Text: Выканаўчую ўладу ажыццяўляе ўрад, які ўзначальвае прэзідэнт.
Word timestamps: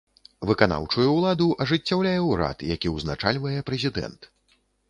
Выканаўчую 0.51 1.05
ўладу 1.17 1.47
ажыццяўляе 1.65 2.15
ўрад, 2.31 2.65
які 2.75 2.93
ўзначальвае 2.97 3.55
прэзідэнт. 3.69 4.21